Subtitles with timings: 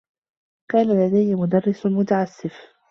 [0.71, 2.73] كان لديّ مدرّس متعسّف.